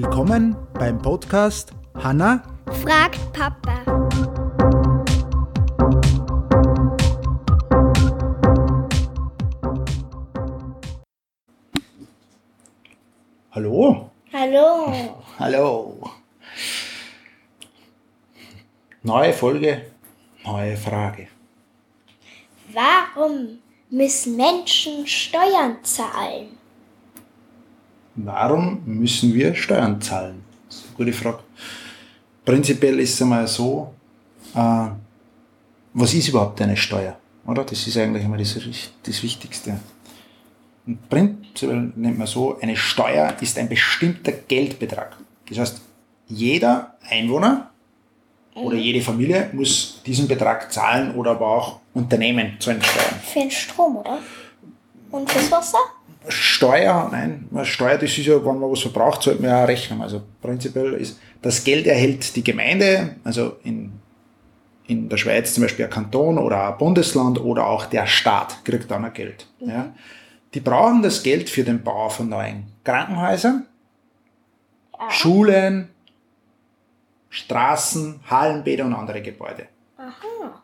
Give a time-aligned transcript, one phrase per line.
[0.00, 2.44] Willkommen beim Podcast Hanna
[2.84, 3.82] fragt Papa.
[13.50, 14.10] Hallo.
[14.32, 14.92] Hallo.
[15.36, 16.10] Hallo.
[19.02, 19.90] Neue Folge,
[20.44, 21.26] neue Frage.
[22.72, 23.58] Warum
[23.90, 26.56] müssen Menschen Steuern zahlen?
[28.24, 30.42] Warum müssen wir Steuern zahlen?
[30.66, 31.38] Das ist eine gute Frage.
[32.44, 33.94] Prinzipiell ist es einmal so,
[34.56, 34.86] äh,
[35.94, 37.16] was ist überhaupt eine Steuer?
[37.46, 37.62] Oder?
[37.64, 38.58] Das ist eigentlich einmal das,
[39.02, 39.78] das Wichtigste.
[40.84, 45.16] Und prinzipiell nennt man so, eine Steuer ist ein bestimmter Geldbetrag.
[45.48, 45.80] Das heißt,
[46.26, 47.70] jeder Einwohner
[48.54, 53.20] oder jede Familie muss diesen Betrag zahlen oder aber auch Unternehmen zahlen Steuern.
[53.22, 54.18] Für den Strom, oder?
[55.12, 55.78] Und fürs Wasser?
[56.28, 60.00] Steuer, nein, Steuer, das ist ja, wenn man was verbraucht, sollte man ja rechnen.
[60.02, 63.92] Also prinzipiell ist, das Geld erhält die Gemeinde, also in,
[64.86, 68.90] in der Schweiz zum Beispiel ein Kanton oder ein Bundesland oder auch der Staat kriegt
[68.90, 69.46] dann ein Geld.
[69.60, 69.68] Mhm.
[69.70, 69.94] Ja.
[70.54, 73.66] Die brauchen das Geld für den Bau von neuen Krankenhäusern,
[74.98, 75.10] Ja.
[75.10, 75.88] Schulen,
[77.30, 79.66] Straßen, Hallenbäder und andere Gebäude.
[79.96, 80.62] Aha.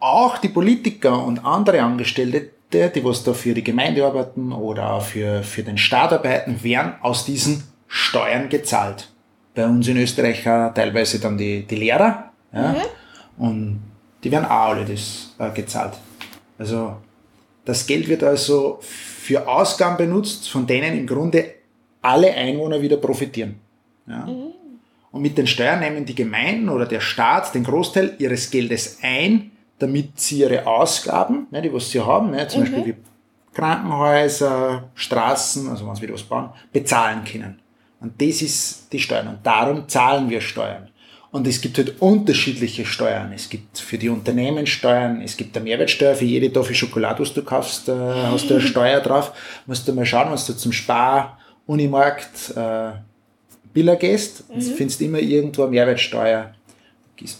[0.00, 5.02] Auch die Politiker und andere Angestellte, die was da für die Gemeinde arbeiten oder auch
[5.02, 9.10] für, für den Staat arbeiten, werden aus diesen Steuern gezahlt.
[9.54, 12.30] Bei uns in Österreich teilweise dann die, die Lehrer.
[12.52, 12.76] Ja,
[13.38, 13.80] Und
[14.22, 15.94] die werden auch alle das äh, gezahlt.
[16.58, 16.96] Also
[17.64, 21.54] das Geld wird also für Ausgaben benutzt, von denen im Grunde
[22.02, 23.56] alle Einwohner wieder profitieren.
[24.06, 24.26] Ja.
[25.10, 29.50] Und mit den Steuern nehmen die Gemeinden oder der Staat den Großteil ihres Geldes ein,
[29.78, 32.94] damit sie ihre Ausgaben, ne, die was sie haben, ne, zum Beispiel wie
[33.54, 37.60] Krankenhäuser, Straßen, also wenn sie wieder was bauen, bezahlen können.
[38.00, 39.28] Und das ist die Steuern.
[39.28, 40.88] Und darum zahlen wir Steuern.
[41.30, 43.32] Und es gibt halt unterschiedliche Steuern.
[43.34, 47.34] Es gibt für die Unternehmen Steuern, es gibt eine Mehrwertsteuer für jede Tafel Schokolade, was
[47.34, 49.32] du kaufst, äh, hast du eine Steuer drauf.
[49.66, 52.92] Musst du mal schauen, wenn du zum Spar, Unimarkt, äh,
[53.74, 54.44] Billa gehst,
[54.76, 56.54] findest du immer irgendwo eine Mehrwertsteuer.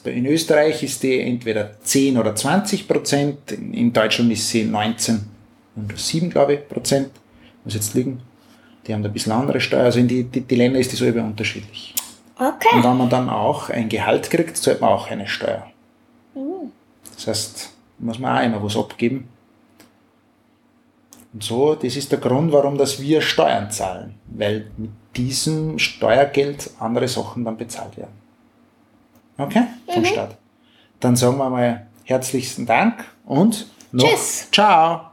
[0.04, 5.20] In Österreich ist die entweder 10 oder 20 Prozent, in Deutschland ist sie 19
[5.76, 7.10] und 7, glaube ich, Prozent.
[7.64, 8.20] Muss jetzt liegen.
[8.86, 9.84] Die haben da ein bisschen andere Steuer.
[9.84, 11.94] Also in die, die, die Länder ist das selber unterschiedlich.
[12.38, 12.68] Und Okay.
[12.82, 15.66] wenn man dann auch ein Gehalt kriegt, zahlt man auch eine Steuer.
[17.14, 19.28] Das heißt, muss man auch immer was abgeben.
[21.32, 24.14] Und so, das ist der Grund, warum dass wir Steuern zahlen.
[24.26, 28.12] Weil mit diesem Steuergeld andere Sachen dann bezahlt werden.
[29.38, 29.64] Okay?
[29.92, 30.36] Vom Staat.
[31.00, 34.48] Dann sagen wir mal herzlichsten Dank und noch Tschüss.
[34.50, 35.07] Ciao.